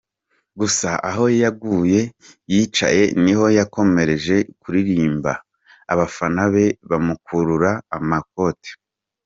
[0.59, 2.01] gusa aho yaguye
[2.51, 5.31] yicaye niho yakomereje kuririmba
[5.91, 8.69] abafana be bamukurura amakote.